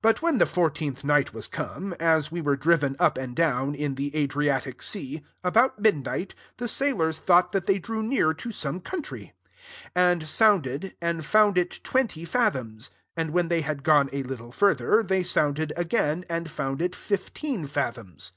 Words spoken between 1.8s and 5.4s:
as we were driven up and down, in the Adriatic «fa,